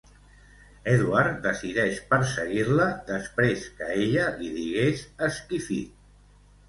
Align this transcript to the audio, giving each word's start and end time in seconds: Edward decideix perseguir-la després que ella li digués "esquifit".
Edward 0.93 1.35
decideix 1.43 1.99
perseguir-la 2.13 2.87
després 3.11 3.67
que 3.83 3.91
ella 4.07 4.27
li 4.41 4.53
digués 4.59 5.05
"esquifit". 5.29 5.97